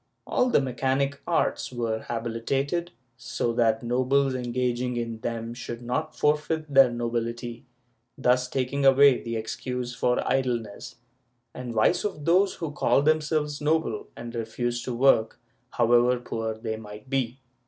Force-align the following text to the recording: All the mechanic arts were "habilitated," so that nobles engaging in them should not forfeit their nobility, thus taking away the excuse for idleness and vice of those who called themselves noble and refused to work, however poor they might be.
All 0.25 0.49
the 0.49 0.59
mechanic 0.61 1.21
arts 1.27 1.71
were 1.71 1.99
"habilitated," 1.99 2.89
so 3.17 3.53
that 3.53 3.83
nobles 3.83 4.33
engaging 4.33 4.97
in 4.97 5.19
them 5.19 5.53
should 5.53 5.83
not 5.83 6.15
forfeit 6.17 6.73
their 6.73 6.89
nobility, 6.89 7.67
thus 8.17 8.47
taking 8.49 8.83
away 8.83 9.21
the 9.21 9.35
excuse 9.35 9.93
for 9.93 10.27
idleness 10.27 10.95
and 11.53 11.71
vice 11.75 12.03
of 12.03 12.25
those 12.25 12.55
who 12.55 12.71
called 12.71 13.05
themselves 13.05 13.61
noble 13.61 14.07
and 14.17 14.33
refused 14.33 14.83
to 14.85 14.95
work, 14.95 15.39
however 15.69 16.17
poor 16.17 16.55
they 16.55 16.77
might 16.77 17.07
be. 17.07 17.37